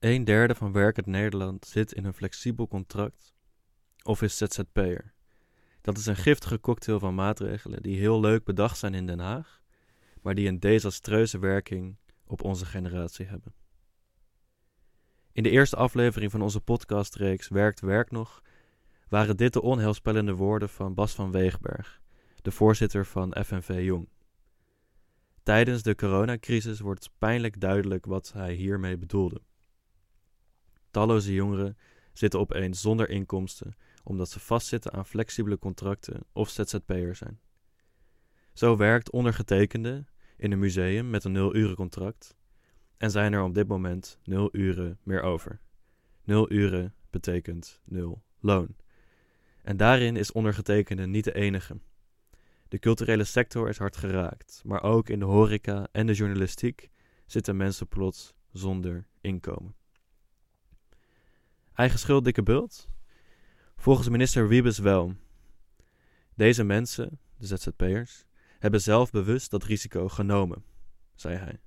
[0.00, 3.34] Een derde van werkend Nederland zit in een flexibel contract
[4.02, 5.12] of is ZZP'er.
[5.80, 9.62] Dat is een giftige cocktail van maatregelen die heel leuk bedacht zijn in Den Haag,
[10.22, 13.54] maar die een desastreuze werking op onze generatie hebben.
[15.32, 18.42] In de eerste aflevering van onze podcastreeks Werkt Werk nog
[19.08, 22.00] waren dit de onheilspellende woorden van Bas van Weegberg,
[22.42, 24.08] de voorzitter van FNV Jong.
[25.42, 29.40] Tijdens de coronacrisis wordt pijnlijk duidelijk wat hij hiermee bedoelde.
[30.90, 31.76] Talloze jongeren
[32.12, 37.40] zitten opeens zonder inkomsten omdat ze vastzitten aan flexibele contracten of ZZP'er zijn.
[38.52, 40.04] Zo werkt ondergetekende
[40.36, 42.36] in een museum met een nul-uren-contract
[42.96, 45.60] en zijn er op dit moment nul uren meer over.
[46.24, 48.76] Nul uren betekent nul loon.
[49.62, 51.80] En daarin is ondergetekende niet de enige.
[52.68, 56.90] De culturele sector is hard geraakt, maar ook in de horeca en de journalistiek
[57.26, 59.74] zitten mensen plots zonder inkomen.
[61.80, 62.88] Eigen schuld, dikke bult?
[63.76, 65.14] Volgens minister Wiebes wel.
[66.34, 68.24] Deze mensen, de ZZP'ers,
[68.58, 70.64] hebben zelf bewust dat risico genomen,
[71.14, 71.60] zei hij.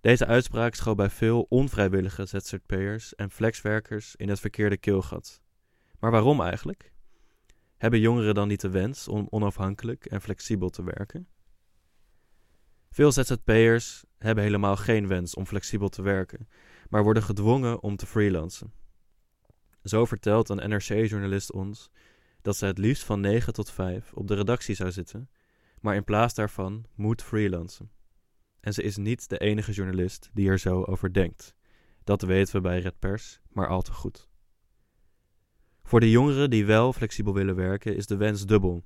[0.00, 5.42] Deze uitspraak schoot bij veel onvrijwillige ZZP'ers en flexwerkers in het verkeerde keelgat.
[5.98, 6.92] Maar waarom eigenlijk?
[7.76, 11.28] Hebben jongeren dan niet de wens om onafhankelijk en flexibel te werken?
[12.90, 16.48] Veel ZZP'ers hebben helemaal geen wens om flexibel te werken,
[16.88, 18.86] maar worden gedwongen om te freelancen.
[19.88, 21.90] Zo vertelt een NRC-journalist ons
[22.42, 25.30] dat ze het liefst van 9 tot 5 op de redactie zou zitten,
[25.80, 27.90] maar in plaats daarvan moet freelancen.
[28.60, 31.54] En ze is niet de enige journalist die er zo over denkt.
[32.04, 34.28] Dat weten we bij Red Pers, maar al te goed.
[35.82, 38.84] Voor de jongeren die wel flexibel willen werken, is de wens dubbel.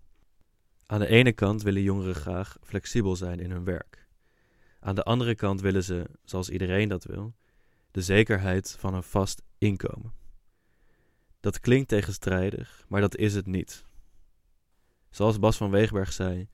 [0.86, 4.08] Aan de ene kant willen jongeren graag flexibel zijn in hun werk.
[4.80, 7.34] Aan de andere kant willen ze, zoals iedereen dat wil,
[7.90, 10.20] de zekerheid van een vast inkomen.
[11.42, 13.84] Dat klinkt tegenstrijdig, maar dat is het niet.
[15.10, 16.48] Zoals Bas van Weegberg zei,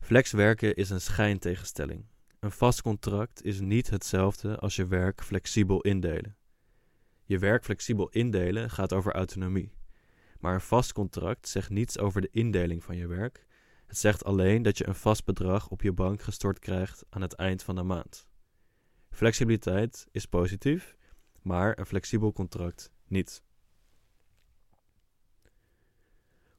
[0.00, 2.04] flexwerken is een schijntegenstelling.
[2.40, 6.36] Een vast contract is niet hetzelfde als je werk flexibel indelen.
[7.24, 9.72] Je werk flexibel indelen gaat over autonomie.
[10.40, 13.46] Maar een vast contract zegt niets over de indeling van je werk.
[13.86, 17.32] Het zegt alleen dat je een vast bedrag op je bank gestort krijgt aan het
[17.32, 18.28] eind van de maand.
[19.10, 20.96] Flexibiliteit is positief,
[21.42, 23.44] maar een flexibel contract niet.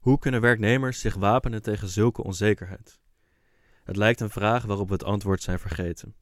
[0.08, 3.00] Hoe kunnen werknemers zich wapenen tegen zulke onzekerheid?
[3.84, 6.16] Het lijkt een vraag waarop we het antwoord zijn vergeten.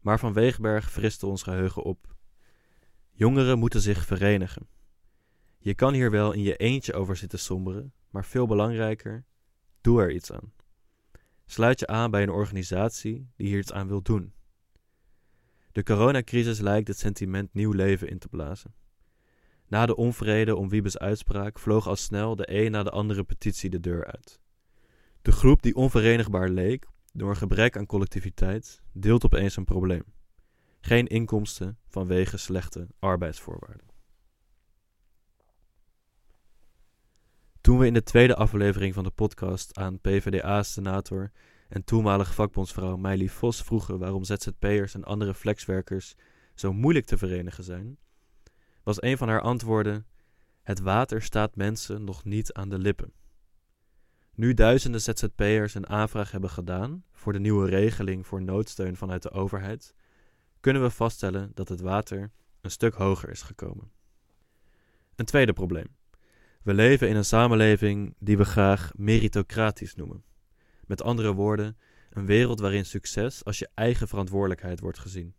[0.00, 2.14] Maar Van Weegberg friste ons geheugen op.
[3.10, 4.68] Jongeren moeten zich verenigen.
[5.58, 9.24] Je kan hier wel in je eentje over zitten somberen, maar veel belangrijker,
[9.80, 10.52] doe er iets aan.
[11.46, 14.32] Sluit je aan bij een organisatie die hier iets aan wil doen.
[15.72, 18.74] De coronacrisis lijkt het sentiment nieuw leven in te blazen.
[19.72, 23.70] Na de onvrede om Wiebes uitspraak vloog al snel de een na de andere petitie
[23.70, 24.40] de deur uit.
[25.22, 30.02] De groep die onverenigbaar leek door een gebrek aan collectiviteit deelt opeens een probleem.
[30.80, 33.86] Geen inkomsten vanwege slechte arbeidsvoorwaarden.
[37.60, 41.32] Toen we in de tweede aflevering van de podcast aan PvdA-senator
[41.68, 46.14] en toenmalige vakbondsvrouw Meili Vos vroegen waarom ZZP'ers en andere flexwerkers
[46.54, 47.98] zo moeilijk te verenigen zijn,
[48.82, 50.06] was een van haar antwoorden:
[50.62, 53.12] Het water staat mensen nog niet aan de lippen.
[54.34, 59.30] Nu duizenden ZZP'ers een aanvraag hebben gedaan voor de nieuwe regeling voor noodsteun vanuit de
[59.30, 59.94] overheid,
[60.60, 63.90] kunnen we vaststellen dat het water een stuk hoger is gekomen.
[65.16, 65.96] Een tweede probleem.
[66.62, 70.24] We leven in een samenleving die we graag meritocratisch noemen.
[70.86, 71.76] Met andere woorden,
[72.10, 75.34] een wereld waarin succes als je eigen verantwoordelijkheid wordt gezien.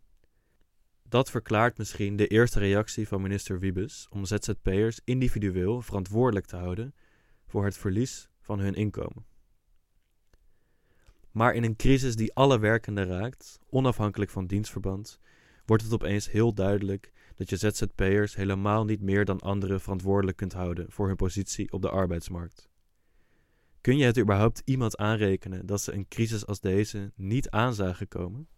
[1.08, 6.94] Dat verklaart misschien de eerste reactie van minister Wiebes om ZZP'ers individueel verantwoordelijk te houden
[7.46, 9.26] voor het verlies van hun inkomen.
[11.30, 15.18] Maar in een crisis die alle werkenden raakt, onafhankelijk van dienstverband,
[15.64, 20.52] wordt het opeens heel duidelijk dat je ZZP'ers helemaal niet meer dan anderen verantwoordelijk kunt
[20.52, 22.68] houden voor hun positie op de arbeidsmarkt.
[23.80, 28.08] Kun je het überhaupt iemand aanrekenen dat ze een crisis als deze niet aan zagen
[28.08, 28.48] komen?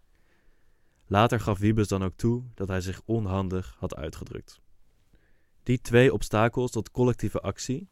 [1.08, 4.60] Later gaf Wiebes dan ook toe dat hij zich onhandig had uitgedrukt.
[5.62, 7.88] Die twee obstakels tot collectieve actie,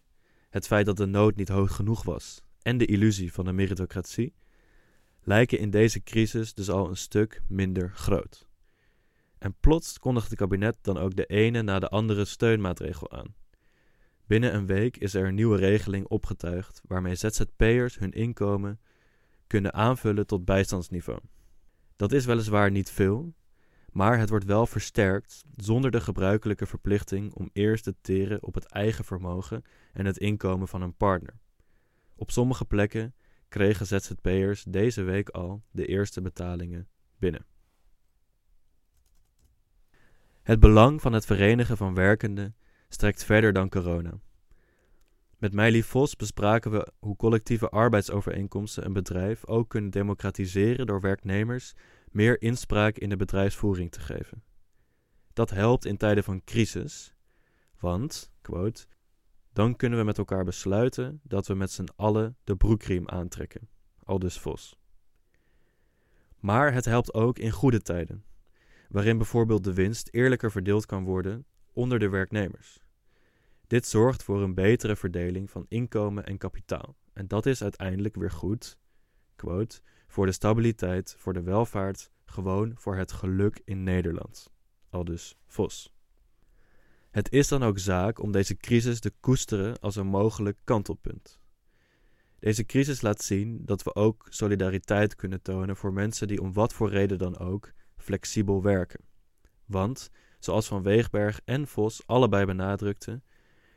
[0.50, 4.34] het feit dat de nood niet hoog genoeg was en de illusie van de meritocratie,
[5.20, 8.49] lijken in deze crisis dus al een stuk minder groot.
[9.38, 13.34] En plots kondigt het kabinet dan ook de ene na de andere steunmaatregel aan.
[14.26, 18.81] Binnen een week is er een nieuwe regeling opgetuigd waarmee ZZP'ers hun inkomen
[19.46, 21.20] kunnen aanvullen tot bijstandsniveau.
[21.96, 23.35] Dat is weliswaar niet veel,
[23.93, 28.64] Maar het wordt wel versterkt zonder de gebruikelijke verplichting om eerst te teren op het
[28.64, 31.38] eigen vermogen en het inkomen van een partner.
[32.17, 33.14] Op sommige plekken
[33.49, 36.88] kregen ZZP'ers deze week al de eerste betalingen
[37.19, 37.46] binnen.
[40.43, 42.56] Het belang van het verenigen van werkenden
[42.88, 44.19] strekt verder dan corona.
[45.38, 51.75] Met Meili Vos bespraken we hoe collectieve arbeidsovereenkomsten een bedrijf ook kunnen democratiseren door werknemers
[52.10, 54.42] meer inspraak in de bedrijfsvoering te geven.
[55.32, 57.14] Dat helpt in tijden van crisis,
[57.78, 58.86] want, quote,
[59.52, 63.69] dan kunnen we met elkaar besluiten dat we met z'n allen de broekriem aantrekken.
[64.02, 64.78] Aldus Vos.
[66.38, 68.25] Maar het helpt ook in goede tijden,
[68.88, 72.83] waarin bijvoorbeeld de winst eerlijker verdeeld kan worden onder de werknemers.
[73.66, 76.96] Dit zorgt voor een betere verdeling van inkomen en kapitaal.
[77.12, 78.78] En dat is uiteindelijk weer goed,
[79.37, 84.50] quote, voor de stabiliteit, voor de welvaart, gewoon voor het geluk in Nederland.
[84.90, 85.93] Aldus Vos.
[87.11, 91.40] Het is dan ook zaak om deze crisis te koesteren als een mogelijk kantelpunt.
[92.38, 96.72] Deze crisis laat zien dat we ook solidariteit kunnen tonen voor mensen die om wat
[96.72, 99.05] voor reden dan ook flexibel werken.
[99.64, 103.25] Want, zoals Van Weegberg en Vos allebei benadrukten,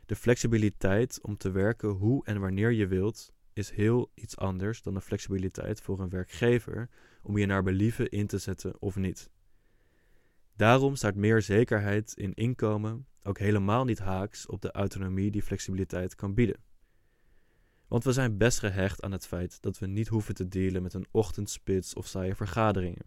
[0.08, 4.94] de flexibiliteit om te werken hoe en wanneer je wilt is heel iets anders dan
[4.94, 6.88] de flexibiliteit voor een werkgever
[7.22, 9.30] om je naar believen in te zetten of niet.
[10.56, 16.14] Daarom staat meer zekerheid in inkomen ook helemaal niet haaks op de autonomie die flexibiliteit
[16.14, 16.60] kan bieden.
[17.88, 20.94] Want we zijn best gehecht aan het feit dat we niet hoeven te dealen met
[20.94, 23.06] een ochtendspits of saaie vergaderingen.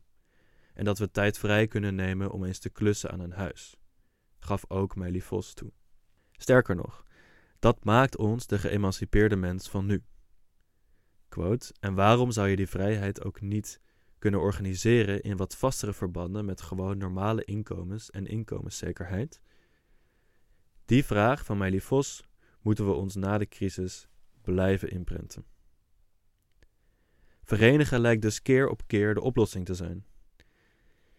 [0.73, 3.77] En dat we tijd vrij kunnen nemen om eens te klussen aan een huis.
[4.39, 5.71] Gaf ook Meili Vos toe.
[6.41, 7.05] Sterker nog,
[7.59, 10.03] dat maakt ons de geëmancipeerde mens van nu.
[11.79, 13.81] En waarom zou je die vrijheid ook niet
[14.19, 19.41] kunnen organiseren in wat vastere verbanden met gewoon normale inkomens en inkomenszekerheid?
[20.85, 22.29] Die vraag van Meili Vos
[22.61, 24.07] moeten we ons na de crisis
[24.41, 25.45] blijven inprenten.
[27.43, 30.05] Verenigen lijkt dus keer op keer de oplossing te zijn.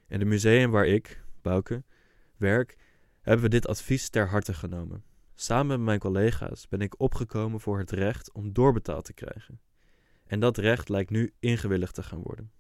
[0.09, 1.85] In het museum waar ik, Bouke,
[2.37, 2.77] werk,
[3.21, 5.12] hebben we dit advies ter harte genomen.
[5.43, 9.61] Samen met mijn collega's ben ik opgekomen voor het recht om doorbetaald te krijgen.
[10.25, 12.53] En dat recht lijkt nu ingewilligd te gaan worden.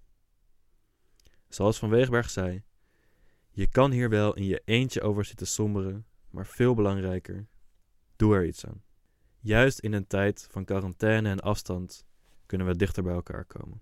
[1.49, 2.62] Zoals Van Weegberg zei:
[3.50, 7.46] Je kan hier wel in je eentje over zitten somberen, maar veel belangrijker,
[8.17, 8.82] doe er iets aan.
[9.38, 12.05] Juist in een tijd van quarantaine en afstand
[12.46, 13.81] kunnen we dichter bij elkaar komen.